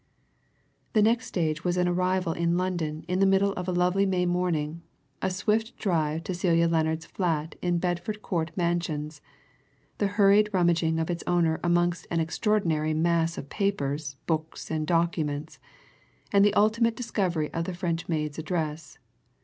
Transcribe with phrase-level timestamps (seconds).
[0.93, 4.25] The next stage was an arrival in London in the middle of a lovely May
[4.25, 4.81] morning,
[5.21, 9.21] a swift drive to Celia Lennard's flat in Bedford Court Mansions,
[9.99, 15.59] the hurried rummaging of its owner amongst an extraordinary mass of papers, books, and documents,
[16.33, 18.97] and the ultimate discovery of the French maid's address.